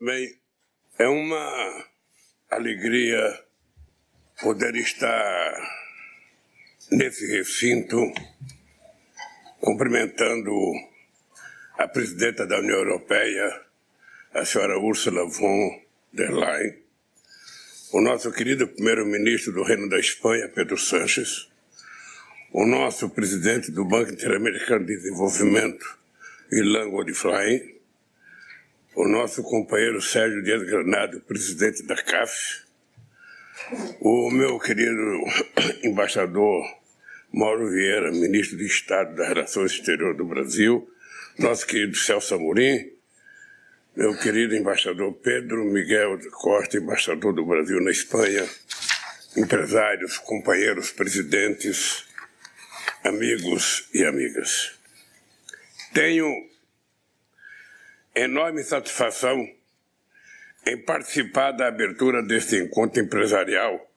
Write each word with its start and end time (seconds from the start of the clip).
Bem, 0.00 0.32
é 0.96 1.08
uma 1.08 1.84
alegria 2.48 3.18
poder 4.40 4.76
estar 4.76 5.52
nesse 6.92 7.26
recinto 7.26 8.00
cumprimentando 9.60 10.52
a 11.78 11.88
presidenta 11.88 12.46
da 12.46 12.60
União 12.60 12.78
Europeia, 12.78 13.60
a 14.34 14.44
senhora 14.44 14.78
Ursula 14.78 15.24
von 15.26 15.82
der 16.12 16.30
Leyen, 16.32 16.80
o 17.92 18.00
nosso 18.00 18.30
querido 18.30 18.68
primeiro-ministro 18.68 19.52
do 19.52 19.64
Reino 19.64 19.88
da 19.88 19.98
Espanha, 19.98 20.48
Pedro 20.48 20.78
Sánchez, 20.78 21.48
o 22.52 22.64
nosso 22.64 23.10
presidente 23.10 23.72
do 23.72 23.84
Banco 23.84 24.12
Interamericano 24.12 24.86
de 24.86 24.94
Desenvolvimento, 24.94 25.98
Ilan 26.52 26.88
Godfrey, 26.88 27.77
o 28.98 29.06
nosso 29.06 29.44
companheiro 29.44 30.02
Sérgio 30.02 30.42
Dias 30.42 30.60
Granado, 30.64 31.20
presidente 31.20 31.84
da 31.84 31.94
CAF, 31.94 32.64
o 34.00 34.28
meu 34.28 34.58
querido 34.58 35.22
embaixador 35.86 36.64
Mauro 37.32 37.70
Vieira, 37.70 38.10
ministro 38.10 38.58
de 38.58 38.66
Estado 38.66 39.14
das 39.14 39.28
Relações 39.28 39.70
Exteriores 39.70 40.16
do 40.16 40.24
Brasil, 40.24 40.90
nosso 41.38 41.64
querido 41.64 41.96
Celso 41.96 42.34
Amorim, 42.34 42.90
meu 43.94 44.18
querido 44.18 44.56
embaixador 44.56 45.12
Pedro 45.12 45.64
Miguel 45.66 46.16
de 46.16 46.28
Costa, 46.30 46.78
embaixador 46.78 47.32
do 47.32 47.46
Brasil 47.46 47.80
na 47.80 47.92
Espanha, 47.92 48.48
empresários, 49.36 50.18
companheiros, 50.18 50.90
presidentes, 50.90 52.04
amigos 53.04 53.88
e 53.94 54.04
amigas. 54.04 54.76
Tenho 55.94 56.48
enorme 58.22 58.62
satisfação 58.62 59.48
em 60.66 60.76
participar 60.82 61.52
da 61.52 61.68
abertura 61.68 62.22
deste 62.22 62.56
encontro 62.56 63.00
empresarial 63.00 63.88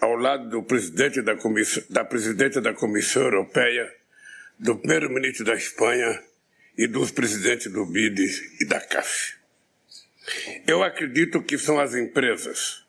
ao 0.00 0.14
lado 0.14 0.48
do 0.48 0.62
presidente 0.62 1.20
da, 1.20 1.36
Comissão, 1.36 1.82
da 1.90 2.04
presidente 2.04 2.60
da 2.60 2.72
Comissão 2.72 3.22
Europeia, 3.22 3.92
do 4.58 4.76
primeiro-ministro 4.76 5.44
da 5.44 5.54
Espanha 5.54 6.22
e 6.76 6.86
dos 6.86 7.10
presidentes 7.10 7.70
do 7.70 7.84
BID 7.84 8.18
e 8.60 8.66
da 8.66 8.80
CAF. 8.80 9.34
Eu 10.66 10.82
acredito 10.82 11.42
que 11.42 11.58
são 11.58 11.78
as 11.78 11.94
empresas, 11.94 12.84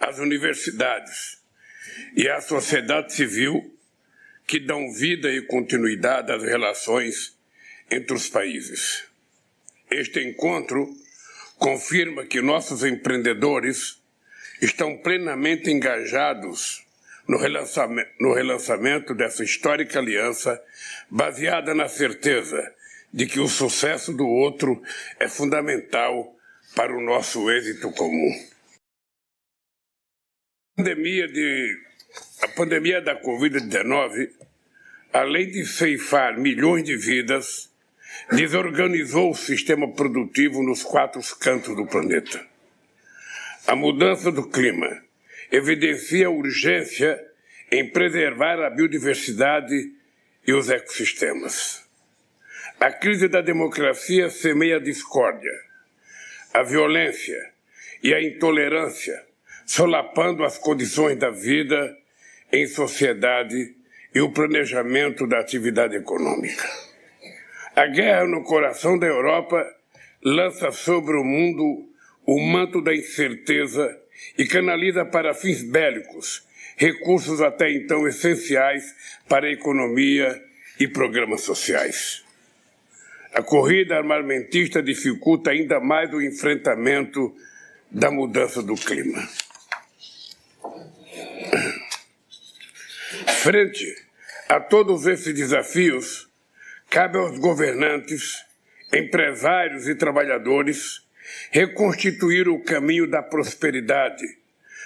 as 0.00 0.18
universidades 0.18 1.38
e 2.16 2.28
a 2.28 2.40
sociedade 2.40 3.12
civil 3.14 3.74
que 4.46 4.60
dão 4.60 4.92
vida 4.92 5.30
e 5.30 5.42
continuidade 5.42 6.30
às 6.30 6.42
relações 6.42 7.38
entre 7.90 8.14
os 8.14 8.28
países. 8.28 9.13
Este 9.94 10.20
encontro 10.20 10.92
confirma 11.56 12.26
que 12.26 12.42
nossos 12.42 12.82
empreendedores 12.82 14.02
estão 14.60 14.98
plenamente 14.98 15.70
engajados 15.70 16.84
no 17.28 17.38
relançamento, 17.38 18.10
no 18.18 18.34
relançamento 18.34 19.14
dessa 19.14 19.44
histórica 19.44 20.00
aliança, 20.00 20.60
baseada 21.08 21.74
na 21.76 21.86
certeza 21.86 22.74
de 23.12 23.26
que 23.26 23.38
o 23.38 23.46
sucesso 23.46 24.12
do 24.12 24.26
outro 24.26 24.82
é 25.20 25.28
fundamental 25.28 26.36
para 26.74 26.92
o 26.92 27.00
nosso 27.00 27.48
êxito 27.48 27.92
comum. 27.92 28.32
A 30.76 30.82
pandemia, 30.82 31.28
de, 31.28 31.78
a 32.42 32.48
pandemia 32.48 33.00
da 33.00 33.22
Covid-19, 33.22 34.28
além 35.12 35.52
de 35.52 35.64
ceifar 35.64 36.36
milhões 36.36 36.82
de 36.82 36.96
vidas, 36.96 37.72
desorganizou 38.32 39.30
o 39.30 39.34
sistema 39.34 39.92
produtivo 39.92 40.62
nos 40.62 40.82
quatro 40.82 41.20
cantos 41.38 41.76
do 41.76 41.86
planeta. 41.86 42.44
A 43.66 43.74
mudança 43.74 44.30
do 44.30 44.48
clima 44.48 45.02
evidencia 45.50 46.26
a 46.26 46.30
urgência 46.30 47.18
em 47.70 47.88
preservar 47.90 48.60
a 48.60 48.70
biodiversidade 48.70 49.92
e 50.46 50.52
os 50.52 50.68
ecossistemas. 50.68 51.82
A 52.78 52.92
crise 52.92 53.28
da 53.28 53.40
democracia 53.40 54.28
semeia 54.28 54.76
a 54.76 54.80
discórdia, 54.80 55.52
a 56.52 56.62
violência 56.62 57.52
e 58.02 58.12
a 58.12 58.22
intolerância, 58.22 59.24
solapando 59.64 60.44
as 60.44 60.58
condições 60.58 61.16
da 61.16 61.30
vida 61.30 61.96
em 62.52 62.66
sociedade 62.66 63.74
e 64.14 64.20
o 64.20 64.30
planejamento 64.30 65.26
da 65.26 65.40
atividade 65.40 65.96
econômica. 65.96 66.68
A 67.76 67.86
guerra 67.86 68.26
no 68.26 68.44
coração 68.44 68.98
da 68.98 69.06
Europa 69.06 69.64
lança 70.22 70.70
sobre 70.70 71.16
o 71.16 71.24
mundo 71.24 71.90
o 72.26 72.40
manto 72.40 72.80
da 72.80 72.94
incerteza 72.94 73.86
e 74.38 74.46
canaliza 74.46 75.04
para 75.04 75.34
fins 75.34 75.62
bélicos 75.62 76.46
recursos 76.76 77.40
até 77.40 77.70
então 77.70 78.06
essenciais 78.06 78.94
para 79.28 79.46
a 79.46 79.52
economia 79.52 80.42
e 80.78 80.88
programas 80.88 81.42
sociais. 81.42 82.24
A 83.32 83.42
corrida 83.42 83.96
armamentista 83.96 84.82
dificulta 84.82 85.50
ainda 85.50 85.80
mais 85.80 86.12
o 86.12 86.22
enfrentamento 86.22 87.34
da 87.90 88.10
mudança 88.10 88.62
do 88.62 88.74
clima. 88.74 89.28
Frente 93.42 93.94
a 94.48 94.60
todos 94.60 95.06
esses 95.06 95.34
desafios, 95.34 96.28
cabe 96.94 97.18
aos 97.18 97.38
governantes, 97.38 98.44
empresários 98.94 99.88
e 99.88 99.96
trabalhadores 99.96 101.02
reconstituir 101.50 102.48
o 102.48 102.62
caminho 102.62 103.10
da 103.10 103.20
prosperidade, 103.20 104.24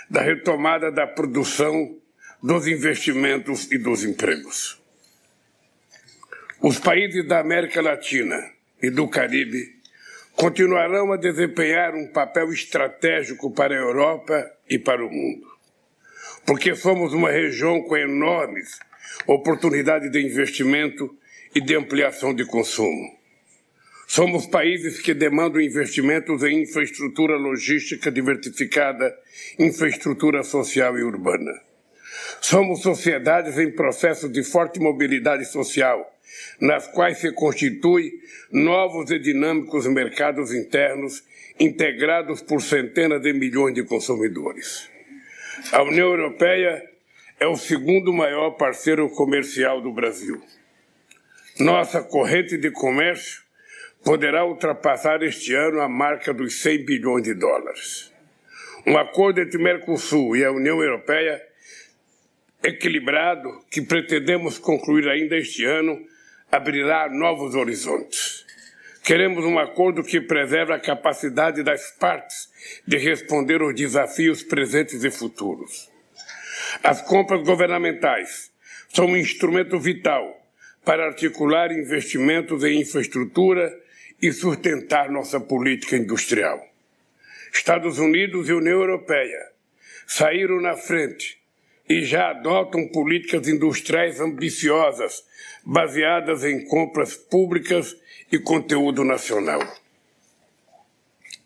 da 0.08 0.22
retomada 0.22 0.90
da 0.90 1.06
produção, 1.06 1.98
dos 2.42 2.66
investimentos 2.66 3.70
e 3.70 3.76
dos 3.76 4.04
empregos. 4.04 4.80
Os 6.62 6.78
países 6.78 7.28
da 7.28 7.40
América 7.40 7.82
Latina 7.82 8.42
e 8.82 8.88
do 8.88 9.06
Caribe 9.06 9.76
continuarão 10.34 11.12
a 11.12 11.18
desempenhar 11.18 11.94
um 11.94 12.10
papel 12.10 12.50
estratégico 12.54 13.50
para 13.50 13.74
a 13.74 13.78
Europa 13.78 14.50
e 14.66 14.78
para 14.78 15.04
o 15.04 15.10
mundo, 15.10 15.46
porque 16.46 16.74
somos 16.74 17.12
uma 17.12 17.30
região 17.30 17.82
com 17.82 17.98
enormes 17.98 18.80
oportunidades 19.26 20.10
de 20.10 20.22
investimento 20.22 21.14
e 21.54 21.60
de 21.60 21.74
ampliação 21.74 22.34
de 22.34 22.44
consumo. 22.44 23.16
Somos 24.06 24.46
países 24.46 25.00
que 25.00 25.12
demandam 25.12 25.60
investimentos 25.60 26.42
em 26.42 26.62
infraestrutura 26.62 27.36
logística 27.36 28.10
diversificada, 28.10 29.14
infraestrutura 29.58 30.42
social 30.42 30.98
e 30.98 31.02
urbana. 31.02 31.52
Somos 32.40 32.80
sociedades 32.80 33.58
em 33.58 33.70
processo 33.70 34.28
de 34.28 34.42
forte 34.42 34.80
mobilidade 34.80 35.44
social, 35.44 36.10
nas 36.60 36.86
quais 36.86 37.18
se 37.18 37.32
constituem 37.32 38.12
novos 38.50 39.10
e 39.10 39.18
dinâmicos 39.18 39.86
mercados 39.86 40.54
internos 40.54 41.22
integrados 41.60 42.40
por 42.40 42.62
centenas 42.62 43.20
de 43.20 43.32
milhões 43.32 43.74
de 43.74 43.82
consumidores. 43.82 44.88
A 45.72 45.82
União 45.82 46.08
Europeia 46.08 46.82
é 47.38 47.46
o 47.46 47.56
segundo 47.56 48.12
maior 48.12 48.52
parceiro 48.52 49.08
comercial 49.10 49.80
do 49.80 49.92
Brasil. 49.92 50.40
Nossa 51.58 52.02
corrente 52.02 52.56
de 52.56 52.70
comércio 52.70 53.42
poderá 54.04 54.44
ultrapassar 54.44 55.24
este 55.24 55.52
ano 55.54 55.80
a 55.80 55.88
marca 55.88 56.32
dos 56.32 56.62
100 56.62 56.84
bilhões 56.84 57.24
de 57.24 57.34
dólares. 57.34 58.12
Um 58.86 58.96
acordo 58.96 59.40
entre 59.40 59.60
Mercosul 59.60 60.36
e 60.36 60.44
a 60.44 60.52
União 60.52 60.80
Europeia 60.80 61.42
equilibrado 62.62 63.48
que 63.72 63.82
pretendemos 63.82 64.56
concluir 64.56 65.08
ainda 65.08 65.36
este 65.36 65.64
ano 65.64 66.00
abrirá 66.50 67.08
novos 67.10 67.56
horizontes. 67.56 68.46
Queremos 69.02 69.44
um 69.44 69.58
acordo 69.58 70.04
que 70.04 70.20
preserve 70.20 70.72
a 70.72 70.78
capacidade 70.78 71.64
das 71.64 71.90
partes 71.98 72.52
de 72.86 72.98
responder 72.98 73.60
aos 73.62 73.74
desafios 73.74 74.44
presentes 74.44 75.02
e 75.02 75.10
futuros. 75.10 75.90
As 76.84 77.02
compras 77.02 77.42
governamentais 77.42 78.52
são 78.90 79.06
um 79.06 79.16
instrumento 79.16 79.76
vital 79.80 80.37
para 80.88 81.04
articular 81.04 81.70
investimentos 81.70 82.64
em 82.64 82.80
infraestrutura 82.80 83.78
e 84.22 84.32
sustentar 84.32 85.10
nossa 85.10 85.38
política 85.38 85.98
industrial. 85.98 86.66
Estados 87.52 87.98
Unidos 87.98 88.48
e 88.48 88.54
União 88.54 88.80
Europeia 88.80 89.50
saíram 90.06 90.62
na 90.62 90.78
frente 90.78 91.38
e 91.86 92.06
já 92.06 92.30
adotam 92.30 92.88
políticas 92.88 93.46
industriais 93.48 94.18
ambiciosas, 94.18 95.22
baseadas 95.62 96.42
em 96.42 96.64
compras 96.64 97.14
públicas 97.14 97.94
e 98.32 98.38
conteúdo 98.38 99.04
nacional. 99.04 99.60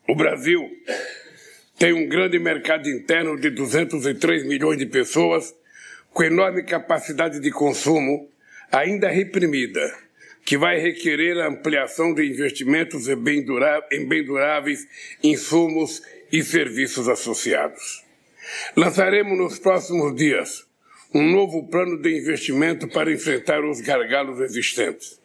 O 0.09 0.15
Brasil 0.15 0.71
tem 1.77 1.93
um 1.93 2.09
grande 2.09 2.39
mercado 2.39 2.89
interno 2.89 3.37
de 3.37 3.51
203 3.51 4.47
milhões 4.47 4.79
de 4.79 4.87
pessoas, 4.87 5.53
com 6.13 6.23
enorme 6.23 6.63
capacidade 6.63 7.41
de 7.41 7.51
consumo, 7.51 8.31
ainda 8.73 9.09
reprimida 9.11 9.95
que 10.45 10.57
vai 10.57 10.81
requerer 10.81 11.39
a 11.39 11.49
ampliação 11.49 12.15
de 12.15 12.27
investimentos 12.27 13.07
em 13.07 13.17
bem 13.17 13.45
duráveis, 14.25 14.89
insumos 15.23 16.03
e 16.33 16.43
serviços 16.43 17.09
associados. 17.09 18.03
Lançaremos 18.75 19.39
nos 19.39 19.59
próximos 19.59 20.17
dias 20.17 20.67
um 21.15 21.31
novo 21.31 21.69
plano 21.69 22.01
de 22.01 22.19
investimento 22.19 22.89
para 22.89 23.13
enfrentar 23.13 23.63
os 23.63 23.81
gargalos 23.81 24.41
existentes. 24.41 25.21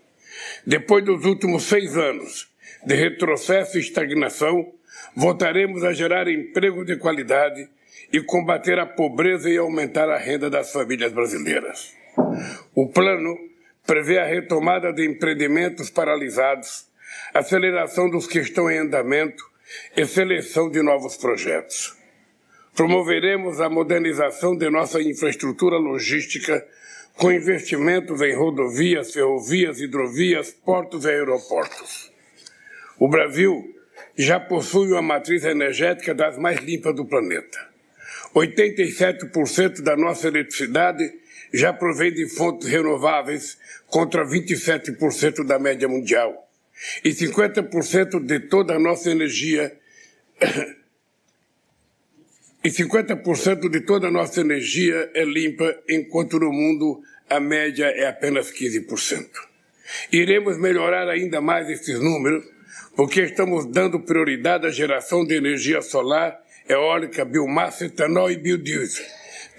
Depois 0.65 1.03
dos 1.03 1.25
últimos 1.25 1.63
seis 1.63 1.97
anos 1.97 2.47
de 2.85 2.93
retrocesso 2.93 3.77
e 3.77 3.81
estagnação, 3.81 4.71
voltaremos 5.15 5.83
a 5.83 5.93
gerar 5.93 6.27
emprego 6.27 6.85
de 6.85 6.97
qualidade 6.97 7.67
e 8.13 8.21
combater 8.21 8.77
a 8.77 8.85
pobreza 8.85 9.49
e 9.49 9.57
aumentar 9.57 10.09
a 10.09 10.17
renda 10.17 10.49
das 10.49 10.71
famílias 10.71 11.11
brasileiras. 11.11 11.96
O 12.75 12.87
plano 12.89 13.37
prevê 13.85 14.19
a 14.19 14.25
retomada 14.25 14.91
de 14.91 15.05
empreendimentos 15.05 15.89
paralisados, 15.89 16.87
aceleração 17.33 18.09
dos 18.09 18.27
que 18.27 18.39
estão 18.39 18.69
em 18.69 18.79
andamento 18.79 19.43
e 19.95 20.05
seleção 20.05 20.69
de 20.69 20.81
novos 20.81 21.15
projetos. 21.17 21.95
Promoveremos 22.75 23.59
a 23.59 23.69
modernização 23.69 24.55
de 24.55 24.69
nossa 24.69 25.01
infraestrutura 25.01 25.77
logística 25.77 26.65
com 27.15 27.31
investimentos 27.31 28.21
em 28.21 28.35
rodovias, 28.35 29.11
ferrovias, 29.11 29.81
hidrovias, 29.81 30.51
portos 30.51 31.05
e 31.05 31.09
aeroportos. 31.09 32.11
O 32.99 33.09
Brasil 33.09 33.73
já 34.15 34.39
possui 34.39 34.91
uma 34.91 35.01
matriz 35.01 35.43
energética 35.43 36.13
das 36.13 36.37
mais 36.37 36.59
limpas 36.59 36.95
do 36.95 37.05
planeta. 37.05 37.67
87% 38.35 39.81
da 39.81 39.95
nossa 39.95 40.27
eletricidade 40.27 41.03
já 41.53 41.73
provém 41.73 42.13
de 42.13 42.27
fontes 42.29 42.67
renováveis, 42.67 43.57
contra 43.87 44.25
27% 44.25 45.45
da 45.45 45.57
média 45.57 45.87
mundial. 45.87 46.47
E 47.03 47.09
50% 47.09 48.25
de 48.25 48.39
toda 48.41 48.75
a 48.75 48.79
nossa 48.79 49.09
energia 49.09 49.75
e 52.63 52.69
50% 52.69 53.69
de 53.69 53.81
toda 53.81 54.07
a 54.07 54.11
nossa 54.11 54.41
energia 54.41 55.09
é 55.13 55.23
limpa, 55.23 55.75
enquanto 55.89 56.39
no 56.39 56.51
mundo 56.51 57.01
a 57.29 57.39
média 57.39 57.85
é 57.85 58.07
apenas 58.07 58.51
15%. 58.51 59.27
Iremos 60.11 60.57
melhorar 60.59 61.07
ainda 61.07 61.41
mais 61.41 61.69
esses 61.69 61.99
números, 61.99 62.45
porque 62.95 63.21
estamos 63.21 63.65
dando 63.65 63.99
prioridade 64.01 64.67
à 64.67 64.69
geração 64.69 65.25
de 65.25 65.35
energia 65.35 65.81
solar, 65.81 66.37
eólica, 66.67 67.23
biomassa, 67.23 67.85
etanol 67.85 68.29
e 68.29 68.37
biodiesel. 68.37 69.05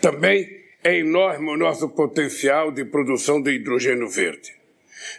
Também 0.00 0.57
é 0.83 0.99
enorme 0.99 1.51
o 1.51 1.57
nosso 1.57 1.89
potencial 1.89 2.71
de 2.71 2.85
produção 2.85 3.43
de 3.43 3.53
hidrogênio 3.53 4.09
verde. 4.09 4.57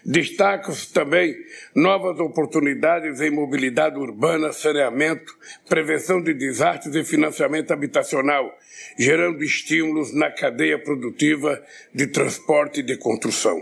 Destacam-se 0.06 0.92
também 0.94 1.36
novas 1.76 2.20
oportunidades 2.20 3.22
em 3.22 3.30
mobilidade 3.30 3.98
urbana, 3.98 4.52
saneamento, 4.52 5.38
prevenção 5.68 6.22
de 6.22 6.34
desastres 6.34 6.96
e 6.96 7.04
financiamento 7.04 7.72
habitacional, 7.72 8.54
gerando 8.98 9.44
estímulos 9.44 10.14
na 10.14 10.32
cadeia 10.32 10.78
produtiva 10.78 11.62
de 11.94 12.08
transporte 12.08 12.82
e 12.82 12.84
de 12.84 12.98
construção. 12.98 13.62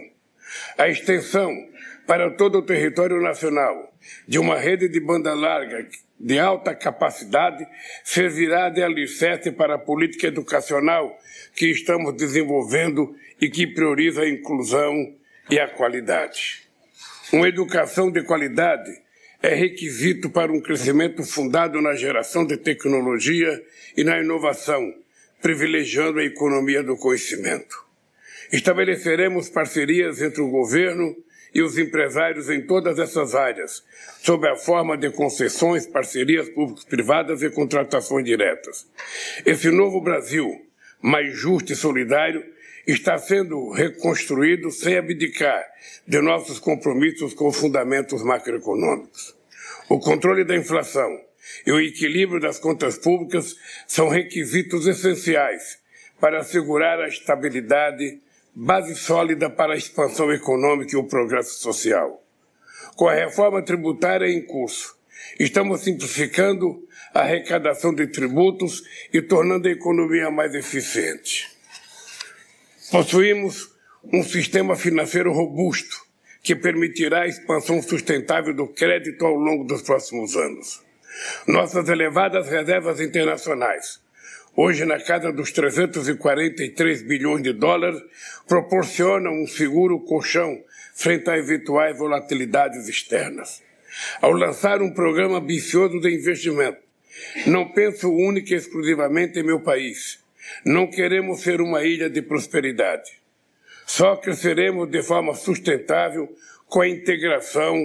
A 0.77 0.87
extensão 0.87 1.51
para 2.05 2.31
todo 2.31 2.59
o 2.59 2.65
território 2.65 3.21
nacional 3.21 3.93
de 4.27 4.39
uma 4.39 4.57
rede 4.57 4.87
de 4.87 4.99
banda 4.99 5.33
larga 5.33 5.87
de 6.19 6.39
alta 6.39 6.73
capacidade 6.73 7.65
servirá 8.03 8.69
de 8.69 8.81
alicerce 8.81 9.51
para 9.51 9.75
a 9.75 9.79
política 9.79 10.27
educacional 10.27 11.17
que 11.55 11.69
estamos 11.69 12.15
desenvolvendo 12.15 13.15
e 13.39 13.49
que 13.49 13.67
prioriza 13.67 14.21
a 14.21 14.29
inclusão 14.29 15.15
e 15.49 15.59
a 15.59 15.67
qualidade. 15.67 16.67
Uma 17.31 17.47
educação 17.47 18.11
de 18.11 18.23
qualidade 18.23 18.91
é 19.41 19.53
requisito 19.53 20.29
para 20.29 20.51
um 20.51 20.59
crescimento 20.59 21.23
fundado 21.23 21.81
na 21.81 21.93
geração 21.93 22.45
de 22.45 22.57
tecnologia 22.57 23.63
e 23.95 24.03
na 24.03 24.19
inovação, 24.19 24.93
privilegiando 25.41 26.19
a 26.19 26.23
economia 26.23 26.81
do 26.81 26.97
conhecimento. 26.97 27.85
Estabeleceremos 28.51 29.49
parcerias 29.49 30.21
entre 30.21 30.41
o 30.41 30.49
governo 30.49 31.15
e 31.53 31.61
os 31.61 31.77
empresários 31.77 32.49
em 32.49 32.61
todas 32.61 32.99
essas 32.99 33.35
áreas, 33.35 33.83
sob 34.21 34.47
a 34.47 34.55
forma 34.55 34.97
de 34.97 35.09
concessões, 35.09 35.87
parcerias 35.87 36.49
públicas-privadas 36.49 37.41
e 37.41 37.49
contratações 37.49 38.25
diretas. 38.25 38.87
Esse 39.45 39.69
novo 39.71 40.01
Brasil, 40.01 40.65
mais 41.01 41.35
justo 41.35 41.73
e 41.73 41.75
solidário, 41.75 42.43
está 42.85 43.17
sendo 43.17 43.71
reconstruído 43.71 44.71
sem 44.71 44.97
abdicar 44.97 45.65
de 46.07 46.21
nossos 46.21 46.57
compromissos 46.57 47.33
com 47.33 47.51
fundamentos 47.51 48.23
macroeconômicos. 48.23 49.35
O 49.89 49.99
controle 49.99 50.45
da 50.45 50.55
inflação 50.55 51.19
e 51.65 51.71
o 51.71 51.79
equilíbrio 51.79 52.39
das 52.39 52.59
contas 52.59 52.97
públicas 52.97 53.55
são 53.85 54.09
requisitos 54.09 54.87
essenciais 54.87 55.79
para 56.19 56.39
assegurar 56.39 56.99
a 56.99 57.07
estabilidade 57.07 58.19
base 58.59 58.95
sólida 58.95 59.51
para 59.51 59.73
a 59.73 59.77
expansão 59.77 60.33
econômica 60.33 60.95
e 60.95 60.97
o 60.97 61.03
progresso 61.03 61.59
social. 61.59 62.23
Com 62.95 63.07
a 63.07 63.13
reforma 63.13 63.61
tributária 63.61 64.25
em 64.25 64.43
curso, 64.43 64.97
estamos 65.39 65.81
simplificando 65.81 66.83
a 67.13 67.19
arrecadação 67.19 67.93
de 67.93 68.07
tributos 68.07 68.81
e 69.13 69.21
tornando 69.21 69.67
a 69.67 69.71
economia 69.71 70.31
mais 70.31 70.55
eficiente. 70.55 71.47
Possuímos 72.89 73.75
um 74.11 74.23
sistema 74.23 74.75
financeiro 74.75 75.31
robusto 75.31 76.03
que 76.41 76.55
permitirá 76.55 77.21
a 77.21 77.27
expansão 77.27 77.79
sustentável 77.79 78.55
do 78.55 78.67
crédito 78.67 79.23
ao 79.23 79.35
longo 79.35 79.65
dos 79.65 79.83
próximos 79.83 80.35
anos. 80.35 80.81
Nossas 81.45 81.87
elevadas 81.89 82.49
reservas 82.49 82.99
internacionais 82.99 84.01
hoje 84.57 84.85
na 84.85 84.99
casa 84.99 85.31
dos 85.31 85.51
343 85.51 87.03
bilhões 87.03 87.43
de 87.43 87.53
dólares, 87.53 88.01
proporcionam 88.47 89.31
um 89.31 89.45
seguro 89.45 89.99
colchão 89.99 90.59
frente 90.95 91.29
a 91.29 91.37
eventuais 91.37 91.95
volatilidades 91.95 92.87
externas. 92.87 93.61
Ao 94.19 94.31
lançar 94.31 94.81
um 94.81 94.91
programa 94.91 95.37
ambicioso 95.37 95.99
de 95.99 96.09
investimento, 96.09 96.79
não 97.45 97.71
penso 97.71 98.11
única 98.11 98.53
e 98.53 98.57
exclusivamente 98.57 99.39
em 99.39 99.43
meu 99.43 99.59
país. 99.59 100.19
Não 100.65 100.87
queremos 100.87 101.41
ser 101.41 101.61
uma 101.61 101.83
ilha 101.83 102.09
de 102.09 102.21
prosperidade. 102.23 103.11
Só 103.85 104.15
cresceremos 104.15 104.89
de 104.89 105.03
forma 105.03 105.35
sustentável 105.35 106.27
com 106.67 106.81
a 106.81 106.87
integração 106.87 107.75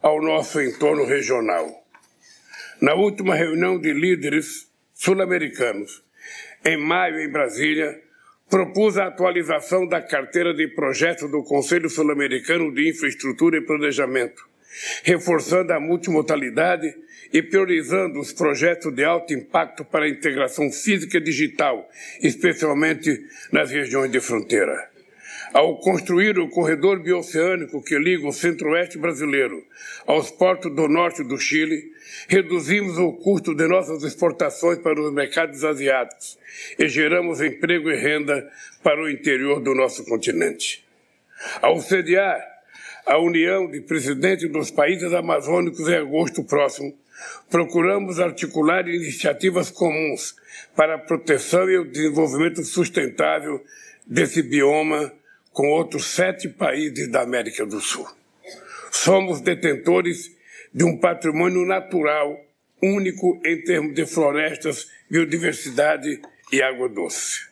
ao 0.00 0.22
nosso 0.22 0.60
entorno 0.60 1.04
regional. 1.04 1.84
Na 2.80 2.94
última 2.94 3.34
reunião 3.34 3.78
de 3.78 3.92
líderes 3.92 4.68
sul-americanos, 4.94 6.02
em 6.64 6.76
maio, 6.76 7.20
em 7.20 7.28
Brasília, 7.28 8.00
propus 8.48 8.98
a 8.98 9.06
atualização 9.06 9.86
da 9.86 10.02
carteira 10.02 10.52
de 10.52 10.68
projetos 10.68 11.30
do 11.30 11.42
Conselho 11.42 11.88
Sul-Americano 11.88 12.72
de 12.74 12.90
Infraestrutura 12.90 13.58
e 13.58 13.60
Planejamento, 13.60 14.48
reforçando 15.04 15.72
a 15.72 15.80
multimodalidade 15.80 16.94
e 17.32 17.42
priorizando 17.42 18.18
os 18.18 18.32
projetos 18.32 18.92
de 18.92 19.04
alto 19.04 19.32
impacto 19.32 19.84
para 19.84 20.04
a 20.04 20.08
integração 20.08 20.70
física 20.70 21.18
e 21.18 21.22
digital, 21.22 21.88
especialmente 22.20 23.24
nas 23.52 23.70
regiões 23.70 24.10
de 24.10 24.20
fronteira 24.20 24.89
ao 25.52 25.76
construir 25.78 26.38
o 26.38 26.48
corredor 26.48 27.02
bioceânico 27.02 27.82
que 27.82 27.98
liga 27.98 28.26
o 28.26 28.32
centro-oeste 28.32 28.98
brasileiro 28.98 29.64
aos 30.06 30.30
portos 30.30 30.74
do 30.74 30.88
norte 30.88 31.24
do 31.24 31.38
Chile, 31.38 31.92
reduzimos 32.28 32.98
o 32.98 33.12
custo 33.12 33.54
de 33.54 33.66
nossas 33.66 34.02
exportações 34.02 34.78
para 34.78 35.00
os 35.00 35.12
mercados 35.12 35.64
asiáticos 35.64 36.38
e 36.78 36.88
geramos 36.88 37.40
emprego 37.40 37.90
e 37.90 37.96
renda 37.96 38.48
para 38.82 39.02
o 39.02 39.10
interior 39.10 39.60
do 39.60 39.74
nosso 39.74 40.04
continente. 40.04 40.84
Ao 41.60 41.80
sediar 41.80 42.40
a 43.06 43.18
União 43.18 43.68
de 43.68 43.80
Presidentes 43.80 44.48
dos 44.50 44.70
Países 44.70 45.12
Amazônicos 45.12 45.88
em 45.88 45.96
agosto 45.96 46.44
próximo, 46.44 46.96
procuramos 47.50 48.20
articular 48.20 48.86
iniciativas 48.88 49.70
comuns 49.70 50.34
para 50.76 50.94
a 50.94 50.98
proteção 50.98 51.68
e 51.68 51.78
o 51.78 51.90
desenvolvimento 51.90 52.62
sustentável 52.62 53.62
desse 54.06 54.42
bioma 54.42 55.12
com 55.52 55.68
outros 55.68 56.06
sete 56.06 56.48
países 56.48 57.08
da 57.08 57.22
América 57.22 57.66
do 57.66 57.80
Sul. 57.80 58.06
Somos 58.90 59.40
detentores 59.40 60.30
de 60.72 60.84
um 60.84 60.96
patrimônio 60.96 61.66
natural 61.66 62.38
único 62.82 63.40
em 63.44 63.62
termos 63.62 63.94
de 63.94 64.06
florestas, 64.06 64.90
biodiversidade 65.10 66.20
e 66.52 66.62
água 66.62 66.88
doce. 66.88 67.48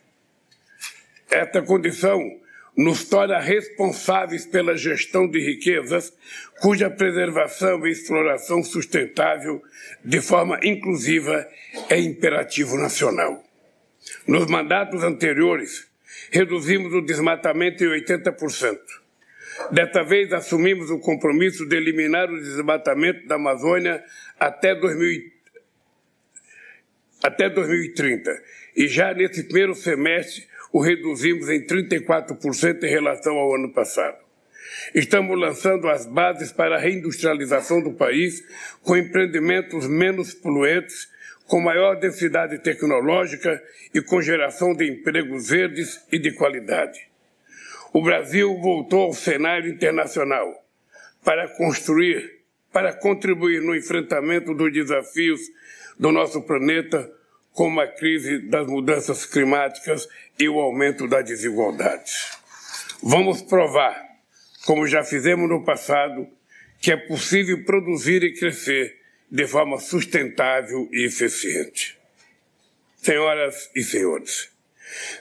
Esta 1.31 1.61
condição 1.61 2.21
nos 2.77 3.05
torna 3.05 3.41
responsáveis 3.41 4.47
pela 4.47 4.77
gestão 4.77 5.29
de 5.29 5.41
riquezas 5.41 6.13
cuja 6.61 6.89
preservação 6.89 7.85
e 7.85 7.91
exploração 7.91 8.63
sustentável 8.63 9.61
de 10.05 10.21
forma 10.21 10.61
inclusiva 10.63 11.47
é 11.91 11.99
imperativo 11.99 12.77
nacional. 12.77 13.45
Nos 14.27 14.47
mandatos 14.47 15.03
anteriores, 15.03 15.88
reduzimos 16.31 16.93
o 16.93 17.01
desmatamento 17.01 17.85
em 17.85 17.89
80%. 17.89 18.79
Desta 19.73 20.03
vez, 20.03 20.33
assumimos 20.33 20.91
o 20.91 20.99
compromisso 20.99 21.67
de 21.67 21.77
eliminar 21.77 22.31
o 22.31 22.41
desmatamento 22.41 23.27
da 23.27 23.35
Amazônia 23.35 24.03
até, 24.39 24.75
2000, 24.75 25.23
até 27.23 27.51
2030. 27.51 28.31
E 28.77 28.87
já 28.87 29.13
nesse 29.13 29.45
primeiro 29.45 29.75
semestre, 29.75 30.47
o 30.73 30.81
reduzimos 30.81 31.49
em 31.49 31.67
34% 31.67 32.83
em 32.85 32.89
relação 32.89 33.37
ao 33.37 33.55
ano 33.55 33.73
passado. 33.73 34.17
Estamos 34.95 35.39
lançando 35.39 35.89
as 35.89 36.07
bases 36.07 36.53
para 36.53 36.77
a 36.77 36.79
reindustrialização 36.79 37.83
do 37.83 37.93
país 37.93 38.45
com 38.83 38.97
empreendimentos 38.97 39.87
menos 39.87 40.33
poluentes, 40.35 41.09
com 41.49 41.61
maior 41.61 41.99
densidade 41.99 42.59
tecnológica 42.59 43.61
e 43.95 44.03
com 44.03 44.21
geração 44.21 44.75
de 44.75 44.87
empregos 44.87 45.49
verdes 45.49 46.01
e 46.13 46.19
de 46.19 46.31
qualidade. 46.33 47.09
O 47.93 48.03
Brasil 48.03 48.55
voltou 48.61 49.05
ao 49.05 49.15
cenário 49.15 49.73
internacional 49.73 50.63
para 51.25 51.49
construir, 51.49 52.43
para 52.71 52.93
contribuir 52.93 53.63
no 53.63 53.75
enfrentamento 53.75 54.55
dos 54.55 54.71
desafios 54.71 55.41
do 55.99 56.13
nosso 56.13 56.43
planeta, 56.43 57.11
como 57.53 57.81
a 57.81 57.89
crise 57.89 58.41
das 58.41 58.67
mudanças 58.67 59.25
climáticas 59.25 60.07
e 60.39 60.49
o 60.51 60.61
aumento 60.61 61.09
da 61.09 61.23
desigualdade. 61.23 62.13
Vamos 63.03 63.41
provar, 63.41 63.97
como 64.67 64.87
já 64.87 65.03
fizemos 65.03 65.49
no 65.49 65.65
passado, 65.65 66.29
que 66.79 66.93
é 66.93 66.97
possível 66.97 67.65
produzir 67.65 68.23
e 68.23 68.35
crescer 68.35 68.99
de 69.31 69.47
forma 69.47 69.79
sustentável 69.79 70.89
e 70.93 71.07
eficiente. 71.07 71.99
Senhoras 72.97 73.71
e 73.75 73.83
senhores, 73.83 74.51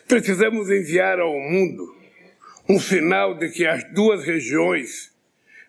precisamos 0.07 0.69
enviar 0.69 1.19
ao 1.19 1.33
mundo 1.33 1.95
um 2.69 2.79
sinal 2.79 3.37
de 3.37 3.49
que 3.49 3.65
as 3.65 3.83
duas 3.93 4.25
regiões 4.25 5.11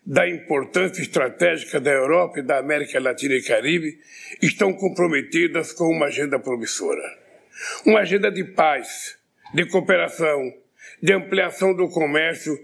da 0.04 0.28
importância 0.28 1.02
estratégica 1.02 1.78
da 1.78 1.90
Europa 1.90 2.40
e 2.40 2.42
da 2.42 2.58
América 2.58 2.98
Latina 2.98 3.34
e 3.34 3.42
Caribe 3.42 3.98
estão 4.40 4.72
comprometidas 4.72 5.72
com 5.72 5.84
uma 5.84 6.06
agenda 6.06 6.38
promissora. 6.38 7.02
Uma 7.84 8.00
agenda 8.00 8.30
de 8.30 8.42
paz, 8.42 9.18
de 9.52 9.66
cooperação, 9.66 10.52
de 11.02 11.12
ampliação 11.12 11.74
do 11.74 11.88
comércio 11.90 12.58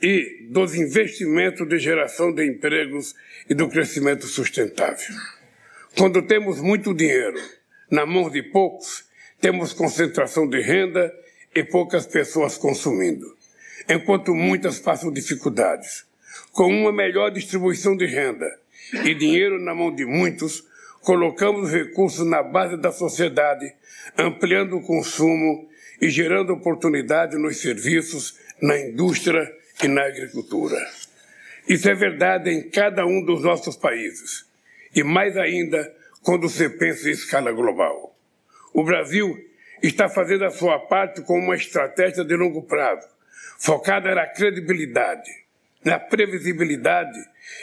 e 0.00 0.46
dos 0.50 0.74
investimentos 0.74 1.68
de 1.68 1.78
geração 1.78 2.32
de 2.32 2.46
empregos 2.46 3.14
e 3.48 3.54
do 3.54 3.68
crescimento 3.68 4.26
sustentável. 4.26 5.14
Quando 5.96 6.22
temos 6.22 6.60
muito 6.60 6.94
dinheiro 6.94 7.40
na 7.90 8.06
mão 8.06 8.30
de 8.30 8.42
poucos, 8.42 9.04
temos 9.40 9.72
concentração 9.72 10.48
de 10.48 10.60
renda 10.60 11.12
e 11.54 11.64
poucas 11.64 12.06
pessoas 12.06 12.56
consumindo, 12.56 13.36
enquanto 13.88 14.34
muitas 14.34 14.78
passam 14.78 15.12
dificuldades. 15.12 16.06
Com 16.52 16.68
uma 16.68 16.92
melhor 16.92 17.30
distribuição 17.30 17.96
de 17.96 18.06
renda 18.06 18.46
e 19.04 19.14
dinheiro 19.14 19.60
na 19.60 19.74
mão 19.74 19.94
de 19.94 20.04
muitos, 20.04 20.64
colocamos 21.00 21.72
recursos 21.72 22.26
na 22.26 22.42
base 22.42 22.76
da 22.76 22.92
sociedade, 22.92 23.72
ampliando 24.16 24.76
o 24.76 24.82
consumo 24.82 25.68
e 26.00 26.08
gerando 26.08 26.52
oportunidade 26.52 27.36
nos 27.36 27.58
serviços, 27.60 28.38
na 28.60 28.78
indústria 28.78 29.52
e 29.82 29.88
na 29.88 30.04
agricultura. 30.04 30.76
Isso 31.68 31.88
é 31.88 31.94
verdade 31.94 32.50
em 32.50 32.70
cada 32.70 33.04
um 33.06 33.24
dos 33.24 33.42
nossos 33.42 33.76
países, 33.76 34.46
e 34.94 35.02
mais 35.02 35.36
ainda 35.36 35.94
quando 36.22 36.48
se 36.48 36.68
pensa 36.70 37.08
em 37.08 37.12
escala 37.12 37.52
global. 37.52 38.16
O 38.72 38.82
Brasil 38.82 39.36
está 39.82 40.08
fazendo 40.08 40.44
a 40.44 40.50
sua 40.50 40.78
parte 40.78 41.22
com 41.22 41.38
uma 41.38 41.54
estratégia 41.54 42.24
de 42.24 42.34
longo 42.34 42.62
prazo, 42.62 43.06
focada 43.58 44.14
na 44.14 44.26
credibilidade, 44.26 45.30
na 45.84 45.98
previsibilidade, 45.98 47.18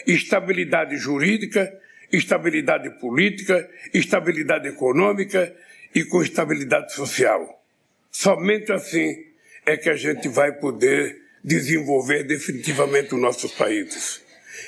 estabilidade 0.05 0.97
jurídica, 0.97 1.71
estabilidade 2.11 2.89
política, 2.99 3.69
estabilidade 3.93 4.67
econômica 4.67 5.53
e 5.93 6.03
com 6.03 6.21
estabilidade 6.21 6.93
social. 6.93 7.63
Somente 8.11 8.71
assim 8.71 9.25
é 9.65 9.75
que 9.75 9.89
a 9.89 9.95
gente 9.95 10.27
vai 10.29 10.51
poder 10.53 11.24
desenvolver 11.45 12.23
definitivamente 12.23 13.13
os 13.13 13.21
nossos 13.21 13.51
países. 13.51 14.21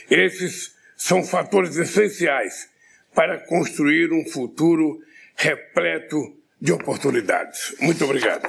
Esses 0.10 0.76
são 0.96 1.24
fatores 1.24 1.76
essenciais 1.76 2.70
para 3.16 3.40
construir 3.40 4.14
um 4.14 4.24
futuro 4.30 5.02
repleto 5.36 6.38
de 6.62 6.72
oportunidades. 6.72 7.76
Muito 7.80 8.06
obrigado. 8.06 8.48